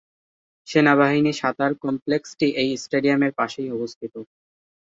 [0.67, 4.13] সেনাবাহিনী সাঁতার কমপ্লেক্সটি এই স্টেডিয়ামের পাশেই অবস্থিত।